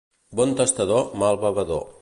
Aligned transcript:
Bon 0.39 0.55
tastador, 0.61 1.05
mal 1.25 1.41
bevedor. 1.47 1.89